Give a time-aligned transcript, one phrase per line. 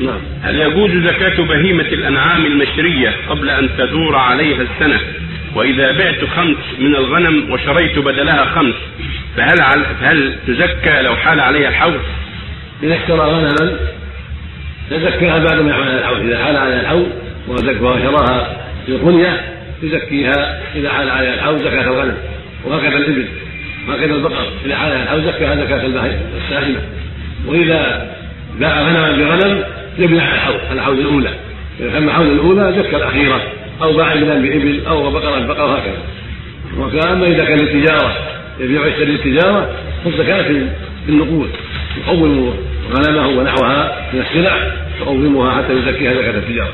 [0.00, 0.20] نعم.
[0.42, 5.00] هل يجوز زكاة بهيمة الأنعام المشرية قبل أن تدور عليها السنة؟
[5.54, 8.74] وإذا بعت خمس من الغنم وشريت بدلها خمس
[9.36, 9.84] فهل عل...
[10.00, 11.98] فهل تزكى لو حال عليها الحول؟
[12.82, 13.76] إذا اشترى غنما
[14.90, 17.06] تزكاها بعد ما يحول على الحول إذا حال عليها الحول
[17.48, 19.40] وشراها في القنية
[19.82, 22.16] يزكيها إذا حال عليها الحول زكاة الغنم
[22.64, 23.28] وهكذا الإبل.
[23.88, 26.80] وهكذا البقر إذا حال عليها الحول زكاها زكاة البهائم السائمة
[27.46, 28.10] وإذا
[28.60, 29.64] باع غنما بغنم
[29.98, 31.30] يبني على الحول على الحول الأولى.
[31.80, 33.42] إذا تم حول الأولى زكى الأخيرة
[33.82, 35.98] أو باع إبلا بإبل أو بقرة ببقرة وهكذا.
[36.78, 38.16] وكأما إذا كان للتجارة
[38.60, 39.70] يبيع ويشتري للتجارة
[40.04, 40.68] فالزكاة في
[41.08, 41.50] النقود
[42.06, 42.54] يقوم
[42.92, 46.72] غنمه ونحوها من السلع يقومها حتى يزكيها زكاة التجارة.